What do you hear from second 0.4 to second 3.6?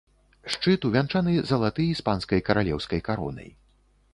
Шчыт увянчаны залаты іспанскай каралеўскай каронай.